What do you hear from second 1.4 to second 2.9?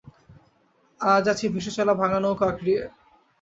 ভেসে-চলা ভাঙা নৌকো আঁকড়িয়ে।